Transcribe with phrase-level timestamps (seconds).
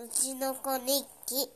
[0.00, 1.50] うちの子日記。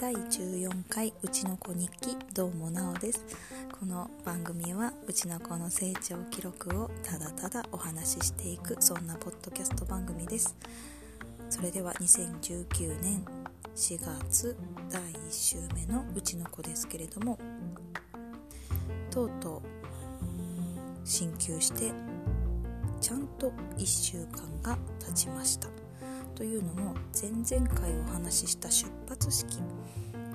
[0.00, 2.16] 第14回うちの子日記。
[2.34, 3.24] どうもなおです。
[3.78, 10.56] この番組はうちの子の成長記録をただただお話ししていくそんなポッドキャスト番組です。
[11.48, 13.24] それでは2019年
[13.76, 14.56] 4月
[14.90, 17.38] 第1週目のうちの子ですけれども
[19.12, 19.84] とうとう
[21.04, 21.92] 進級して
[23.04, 25.68] ちゃんと1週間が経ちました。
[26.34, 29.58] というのも前々回お話しした出発式。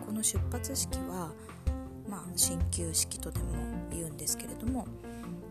[0.05, 1.31] この出発式は
[2.07, 3.45] まあ進級式とでも
[3.89, 4.85] 言うんですけれども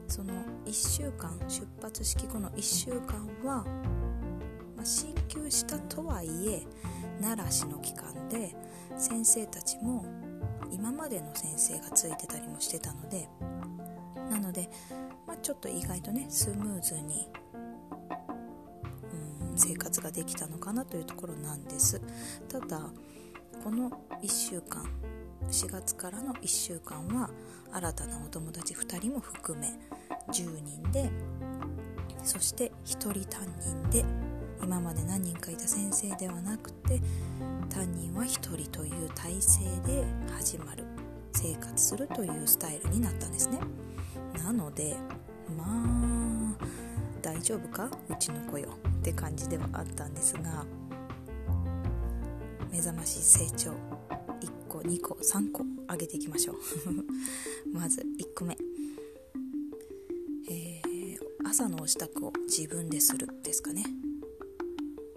[0.07, 0.33] その
[0.65, 3.65] 1週間出発式後の1週間は、
[4.77, 6.63] まあ、進級したとはいえ
[7.21, 8.55] 奈良市の期間で
[8.97, 10.05] 先生たちも
[10.71, 13.29] 今までの先生がついてたりもしてたので
[14.31, 14.71] なので、
[15.43, 17.29] ちょっと意外とねスムーズに、
[19.51, 22.01] うん、生活ができたのかなというところなんです。
[22.49, 22.81] ただ
[23.63, 23.91] この
[24.23, 24.85] 1週間
[25.51, 27.31] 4月からの1週間は
[27.73, 29.69] 新たなお友達2人も含め
[30.29, 31.11] 10人で
[32.23, 34.05] そして1人担任で
[34.63, 37.01] 今まで何人かいた先生ではなくて
[37.71, 40.05] 担任は1人という体制で
[40.37, 40.85] 始まる
[41.33, 43.61] 生活するというスタイルになったんですね。
[44.45, 44.97] なので
[45.57, 46.65] まあ
[47.23, 47.91] 大丈夫か？
[48.09, 50.65] うちの子よって感じではあったんですが
[52.71, 53.75] 目覚まし成長1
[54.69, 56.57] 個2個3個上げていきましょう。
[57.73, 58.57] まず1個目、
[60.51, 63.85] えー、朝のお支度を自分でするですかね。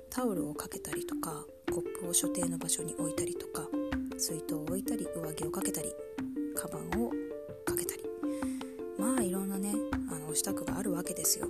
[0.10, 3.68] タオルをかけたりとかコップを所定の場所に置いたりとか
[4.18, 5.94] 水筒を置いたり上着をかけたり
[6.56, 7.12] カバンを
[11.22, 11.48] ですよ。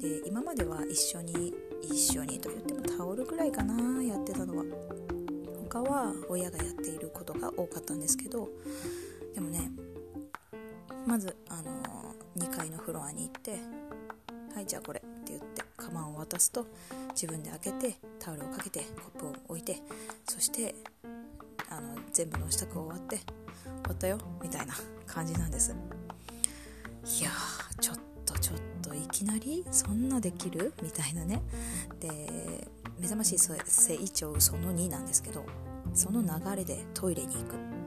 [0.00, 4.64] で今までは一緒に一緒にと言ってもタオルぐらいかなやってたのは。
[5.70, 8.48] 他は親がやっていることが多かったんですけど
[9.34, 9.70] でもね
[11.06, 13.58] まず、あの2階のフロアに行って
[14.54, 16.64] 「はいじゃあこれ」って言ってカバンを渡すと
[17.10, 18.80] 自分で開けてタオルをかけて
[19.12, 19.82] コップを置いて
[20.26, 20.74] そして
[21.68, 23.26] あの全部の支度を終わって終
[23.88, 24.74] わったよみたいな
[25.06, 25.74] 感じなんです。
[27.04, 27.30] いや
[27.78, 28.77] ちょっとちょっと。
[29.08, 30.72] きなりそんなできる？
[30.82, 31.42] みたいなね。
[32.00, 33.56] で目覚ましい成
[34.12, 35.44] 長その2なんですけど
[35.94, 37.78] その流れでトイレに行く。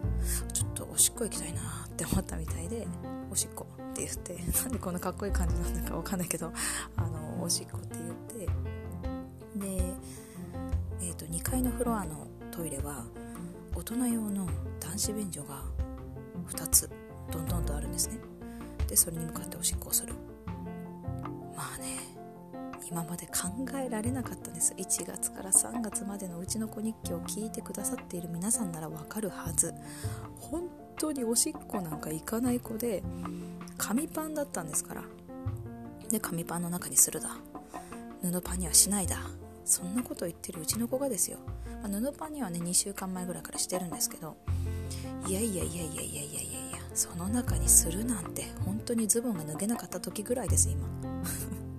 [0.53, 2.87] ちょっとおしっこ行きたいなって思ったみたいで
[3.31, 6.51] おしっこって言って なんでこんなかっこいい感じなんだかわかんないけど
[6.95, 8.45] あのおしっこって言って
[9.55, 9.93] で、
[11.01, 13.05] えーと、2階のフロアのトイレは
[13.75, 14.47] 大人用の
[14.79, 15.63] 男子便所が
[16.49, 16.89] 2つ
[17.31, 18.19] どんどんとあるんですね。
[18.87, 20.13] でそれに向かっておしっこをする。
[22.91, 23.47] 今まで考
[23.77, 24.73] えられなかったんです。
[24.73, 29.73] 1月から3月までのうちの子日記を聞いてくださっている皆さんならわかるはず。
[30.41, 33.01] 本当におしっこなんか行かない子で
[33.77, 35.03] 紙パンだったんですから。
[36.09, 37.37] で紙パンの中にするだ。
[38.21, 39.17] 布パンにはしないだ。
[39.63, 41.37] そんなこと言ってるうちの子がですよ、
[41.81, 44.35] まあ、布パンにはね2週間前ぐらいからしてるんですけど。
[45.27, 51.10] いやいやいやいやいやいやいやいやその中にするなんて本当にズボンが脱げなかった時ぐらいです今。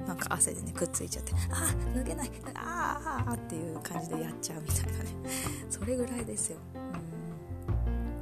[0.07, 5.11] なんか汗でねくっついちゃってああ脱げないああっていう感じでやっちゃうみたいなね。
[5.71, 6.59] それぐらいですよ。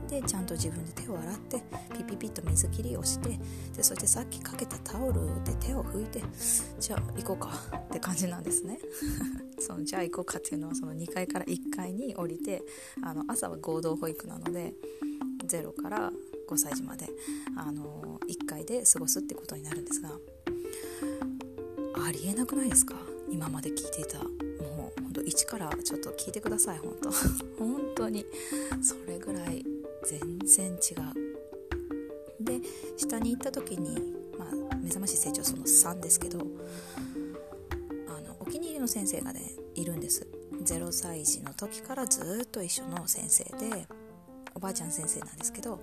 [0.09, 1.63] でちゃんと自分で手を洗って
[1.97, 3.39] ピピピッと水切りをして
[3.77, 6.21] でそしてさっきかけたタオルで手を拭いて
[6.81, 8.79] じゃあ行こうかって感じなんですね。
[9.61, 12.63] そのじゃあ行こうかっていうのはその2階から1階に降りて
[13.03, 14.75] あの朝は合同保育なので
[15.47, 16.11] 0から
[16.49, 17.09] 5歳児まで、
[17.57, 20.11] あの1回で過ごすってことになるんですが
[22.05, 22.95] ありえなくないですか？
[23.31, 24.19] 今まで聞いていた。
[24.19, 27.11] もう本当一からちょっと聞いてください本当
[27.59, 28.25] 本当に。
[28.83, 29.65] それぐらい
[30.07, 32.45] 全然違う。
[32.45, 32.61] で
[32.97, 34.01] 下に行った時に、
[34.39, 36.39] まあ、目覚まし成長その3ですけど
[38.09, 39.43] あのお気に入りの先生がね
[39.75, 40.27] いるんです。
[40.65, 43.87] 0歳児の時からずっと一緒の先生で
[44.55, 45.81] おばあちゃん先生なんですけど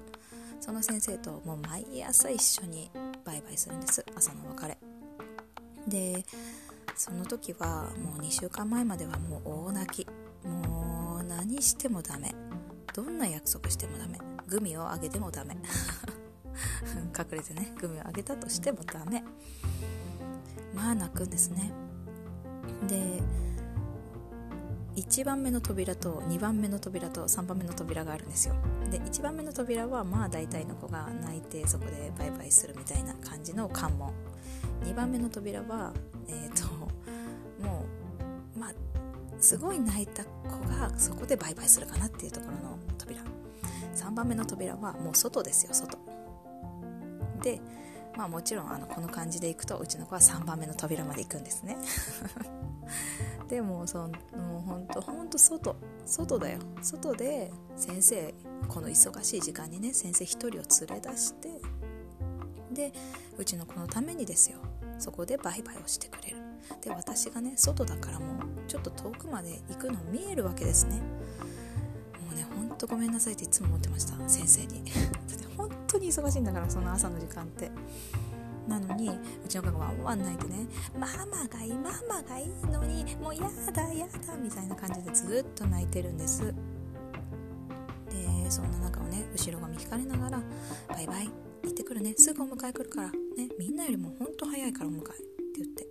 [0.60, 2.92] その先生ともう毎朝一緒に
[3.26, 4.06] バイバイするんです。
[4.16, 4.78] 朝の別れ。
[5.88, 6.26] で
[6.96, 10.08] その時はもう2週間前まではもう大泣き。
[10.46, 12.34] もう何してもダメ。
[12.94, 14.18] どんな約束してもダメ。
[14.48, 15.56] グミをあげてもダメ。
[17.18, 19.24] 隠れてねグミをあげたとしてもダメ。
[20.74, 21.72] まあ泣くんですね。
[22.88, 23.22] で
[24.96, 28.56] 1番目の扉と2番目の扉と3番目の扉があるんですよ。
[28.90, 34.12] で1番目の扉はまあ大体の子が泣いてそこでバイバイするみたいな感じの関門。
[34.84, 35.94] 2番目の扉は
[36.28, 36.68] えっ、ー、と
[37.64, 37.86] も
[38.56, 38.74] うまあ
[39.40, 40.30] すごい泣いた子
[40.68, 43.22] がそこでバイバイするかなっていうところの扉。
[43.96, 45.98] 3番目の扉はもう外ですよ外。
[47.42, 47.62] で
[48.16, 51.78] まあもちろんあのこの感じでいくとうちの子は3番目の扉まで行くんですね。
[53.50, 55.76] でもそのもうほんとほんと外。
[56.06, 56.60] 外だよ。
[56.82, 58.34] 外で先生
[58.68, 61.50] この忙しい時間にね先生1人を連れ出して
[62.78, 62.94] で
[63.38, 64.60] うちの子のためにですよ。
[65.00, 66.38] そこでバイバイをしてくれる。
[66.82, 68.28] で私がね外だからもう
[68.68, 70.98] ちょっと遠くまで行くの見えるわけですね。
[70.98, 74.30] もうねほんとごめんなさいっていつも思ってました。
[74.30, 74.86] 先生に。
[75.28, 77.72] だって本当に忙しいんだからその朝の時間って。
[78.68, 80.68] なのにうちの子がワンワン泣いてね
[81.00, 86.54] ママがいいママがいいのにもうやだやだみたいな感じでずっと泣いてるんです。
[88.10, 90.42] でそんな中をね後ろ髪引かれながら
[90.90, 91.47] バイバイ。
[91.64, 92.14] 行ってくるね。
[92.18, 93.12] すぐお迎え来るから。
[93.12, 93.50] ね。
[93.60, 95.00] みんなよりもほんと早いからお迎え。
[95.00, 95.08] って
[95.58, 95.88] 言って。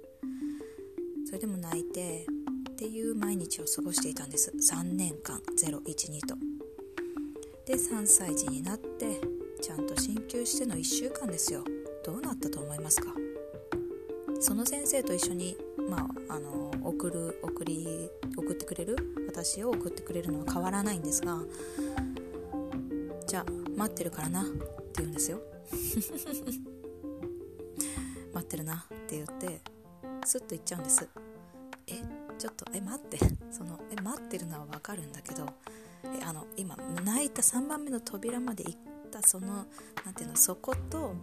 [1.26, 2.26] それでも泣いて
[2.70, 4.52] っていう毎日を過ごしていたんです。
[4.52, 5.40] 3年間。
[5.56, 6.36] 012と。
[7.66, 9.20] で3歳児になって
[9.60, 11.64] ちゃんと進級しての1週間ですよ。
[12.04, 13.12] どうなったと思いますか？
[14.38, 15.56] その先生と一緒に、
[15.88, 18.96] まあ、あの送る送り送ってくれる？
[19.26, 21.40] 私を送ってくれるのは変わらないんですが
[23.26, 23.46] じゃあ
[23.76, 24.42] 待ってるからな。
[24.42, 25.40] って言うんですよ。
[28.32, 29.60] 待ってるなって言って
[30.24, 31.08] スッと言っちゃうんです。
[31.86, 32.02] え
[32.38, 33.18] ちょっとえ待って。
[33.50, 35.46] そのえ待ってるのは分かるんだけど
[36.04, 38.78] えあの今泣いた3番目の扉まで行っ
[39.10, 39.66] たその
[40.04, 41.14] 何ていうのそことあの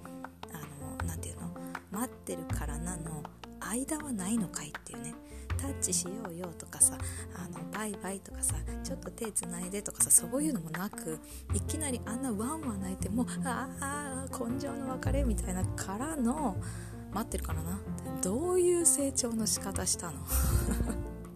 [1.06, 1.54] 何ていうの
[1.92, 3.24] 待ってるからなの
[3.60, 5.14] 間はないのかいっていうね。
[5.64, 6.98] タッチしようよとかさ
[7.38, 11.20] あのバイバイとかさちょっと手つないでとかさそういうのもなく
[11.54, 16.58] いきなりあんなワンワン泣いてもああ根性の別れみたいなからの
[17.14, 17.80] 待ってるからな。
[18.24, 20.14] どういう成長の仕方したの？
[20.24, 20.26] っ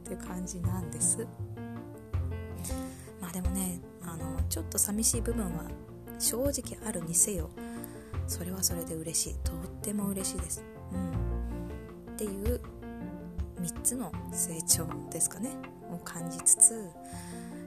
[0.04, 1.28] ていう感じなんです。
[3.22, 5.66] まあでもねあのちょっと寂しい部分は
[6.18, 7.50] 正直あるにせよ
[8.28, 9.36] それはそれで嬉しい。
[9.44, 10.64] とっても嬉しいです。
[10.92, 12.14] うん。
[12.14, 12.60] っていう
[13.62, 15.52] 3つの成長ですかね。
[15.92, 16.90] を感じつつ、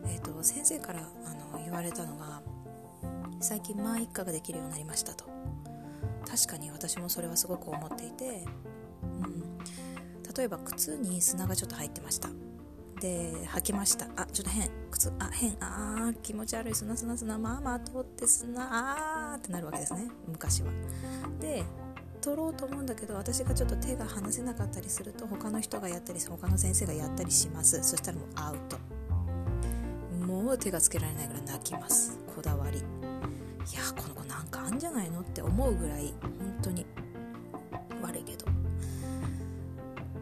[0.06, 2.42] えーと、先生からあの言われたのが
[3.40, 5.24] 最近まあ一家ができるようになりましたと。
[6.28, 8.44] 確かに私もそれはすごく思っていて、
[9.02, 9.58] うん、
[10.36, 12.28] 例えば靴に砂がちょっと入ってました。
[13.00, 14.06] で履きました。
[14.16, 14.70] あちょっと変。
[14.90, 15.56] 靴あ変。
[15.60, 16.74] あー気持ち悪い。
[16.74, 17.38] 砂砂砂。
[17.38, 19.32] まあまあ通って砂。
[19.32, 20.06] あーってなるわけですね。
[20.28, 20.70] 昔は。
[21.40, 21.64] で
[22.20, 27.82] 取ろうと思うんだけど私がちょっと手が離せなかったりすると他の人がやったり他の先生がやったりします。
[27.82, 28.78] そしたらもうアウト。
[30.50, 32.18] も手がつけられないぐらい泣きます。
[32.34, 32.78] こだわり。
[32.78, 36.84] いやこの子なんかあんじゃないのって思うぐらい本当に。
[38.02, 38.46] 悪いけど。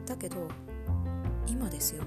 [0.04, 0.48] だけど
[1.46, 2.04] 今ですよ。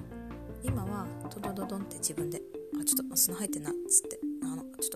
[0.62, 2.40] 今はドドドドンって自分で
[2.80, 4.20] あちょっと砂入ってんなっつって。
[4.44, 4.90] あのちょっ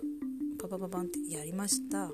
[0.59, 2.11] とパパパパンってやりました。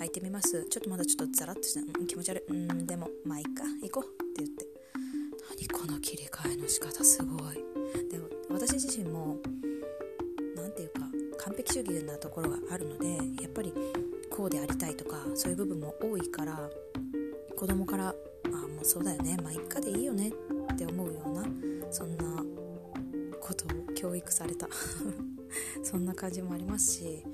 [0.00, 0.64] 履いてみます。
[0.70, 2.52] ちょっとまだちょっとザラッとして、うん、気持ち悪い。
[2.52, 3.64] うんでもまあいいか。
[3.82, 4.04] 行こう。
[4.04, 4.66] って言って。
[5.50, 7.56] 何この切り替えの仕方すごい。
[8.10, 9.36] でも私自身も
[10.78, 13.72] て言うか完璧主義なところがあるのでやっぱり
[14.30, 16.58] こうでありたいとかそういう部分も多いから
[17.56, 18.14] 子供から
[18.46, 20.28] 「あもうそうだよねまあいっかでいいよね」
[20.72, 21.44] って思うような
[21.90, 22.24] そんな
[23.40, 24.68] ことを教育された
[25.82, 27.24] そんな感じもありますし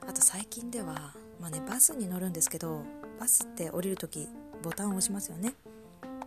[0.00, 2.82] あと最近ではまあねバスに乗るんですけど
[3.18, 4.26] バスって降りる時
[4.62, 5.54] ボタンを押しますよね。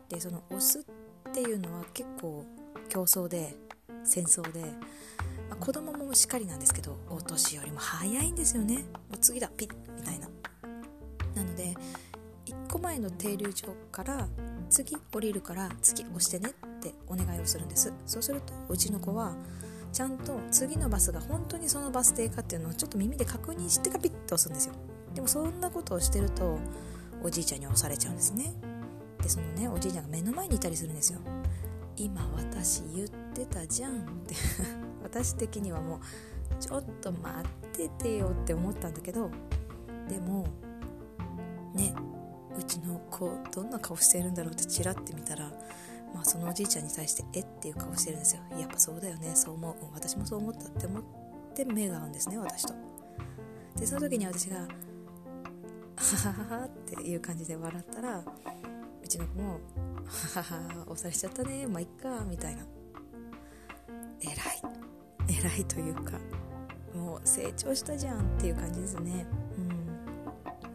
[0.09, 2.45] でその押すっていうのは結構
[2.89, 3.55] 競争で
[4.03, 4.63] 戦争で、
[5.53, 8.77] まあ、子供もしっかりなんですけどお年寄りも早いんですよね。
[8.77, 8.81] も
[9.13, 10.27] う次だピッみたいな。
[11.35, 11.75] なので
[12.47, 14.27] 1個前の停留所から
[14.71, 17.93] 次降りるから次押してねってお願いをするんです。
[18.07, 19.35] そうするとうちの子は
[19.91, 24.73] ちゃんと次のバスが本当にそのバス停かっていうのをちょっと耳で確認してからピッと押すんですよ。
[25.13, 26.57] でもそんなことをしてると
[27.21, 28.55] おじいちゃんに押されちゃうんですね。
[29.21, 31.19] でそのねおじいちゃんが目の前にいたりするんですよ。
[31.95, 34.33] 今私言ってたじゃんって。
[35.13, 35.99] 私的にはもう
[36.59, 39.29] ちょっと待っててよって思ったんだけど
[40.09, 40.47] でも
[41.75, 41.93] ね
[42.57, 45.51] うちの子どんな顔してるんだろうってチラって見たら
[46.13, 48.41] まあそのおじいちゃんに対してえっていう顔してるんですよ。
[48.59, 49.31] やっぱそうだよね。
[49.33, 49.75] そう思う。
[49.93, 51.03] 私もそう思ったって思っ
[51.55, 52.73] て目が合うんですね私と。
[53.75, 54.67] でその時に私がは
[55.95, 58.19] ははっていう感じで笑ったら
[59.03, 59.59] うちの子も
[60.05, 61.67] ははは押されちゃったね。
[61.67, 62.63] まあいっかみたいな。
[64.21, 64.35] 偉い。
[65.27, 66.19] 偉いというか
[66.93, 69.25] もう成長したじゃんっていう感じですね。
[69.57, 69.67] うん。